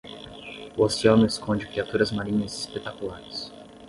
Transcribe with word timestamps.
O 0.75 0.83
oceano 0.85 1.27
esconde 1.27 1.67
criaturas 1.67 2.11
marinhas 2.11 2.61
espetaculares 2.61 3.53